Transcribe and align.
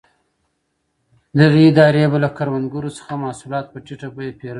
دغې 1.39 1.61
ادارې 1.71 2.03
به 2.11 2.17
له 2.23 2.29
کروندګرو 2.37 2.95
څخه 2.97 3.21
محصولات 3.23 3.65
په 3.71 3.77
ټیټه 3.85 4.07
بیه 4.15 4.33
پېرل. 4.39 4.49